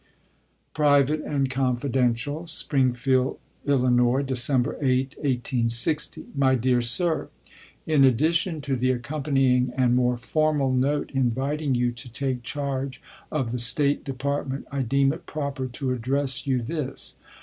(Private 0.73 1.21
and 1.21 1.47
confidential.) 1.47 2.47
Springfield, 2.47 3.37
III., 3.69 4.23
December 4.25 4.75
8, 4.81 5.13
1860. 5.19 6.25
My 6.35 6.55
Dear 6.55 6.81
Sir: 6.81 7.29
In 7.85 8.03
addition 8.03 8.61
to 8.61 8.75
the 8.75 8.89
accompanying 8.89 9.71
and 9.77 9.95
more 9.95 10.17
formal 10.17 10.71
note 10.73 11.11
inviting 11.13 11.75
you 11.75 11.91
to 11.91 12.11
take 12.11 12.41
charge 12.41 12.99
of 13.31 13.51
the 13.51 13.59
State 13.59 14.03
Department, 14.03 14.65
I 14.71 14.81
deem 14.81 15.13
it 15.13 15.27
proper 15.27 15.67
to 15.67 15.91
address 15.93 16.47
you 16.47 16.63
this. 16.63 17.17